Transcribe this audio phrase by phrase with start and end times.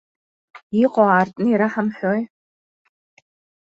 [0.83, 2.21] Иҟоу аартны ираҳамҳәои!